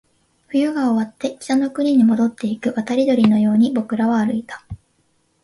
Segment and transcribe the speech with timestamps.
[0.47, 4.65] 冬が終わって、北の国に戻っていく渡り鳥のように僕らは歩いた